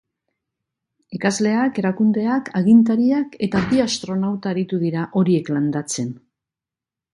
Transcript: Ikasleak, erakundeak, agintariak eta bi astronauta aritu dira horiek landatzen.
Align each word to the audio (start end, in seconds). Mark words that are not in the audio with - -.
Ikasleak, 1.17 1.81
erakundeak, 1.81 2.49
agintariak 2.61 3.37
eta 3.49 3.63
bi 3.69 3.83
astronauta 3.85 4.53
aritu 4.55 4.83
dira 4.87 5.07
horiek 5.21 5.55
landatzen. 5.57 6.13